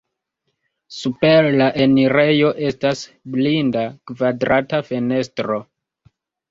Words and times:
Super 0.99 1.49
la 1.59 1.67
enirejo 1.85 2.51
estas 2.71 3.05
blinda 3.37 3.85
kvadrata 4.13 4.83
fenestro. 4.93 5.65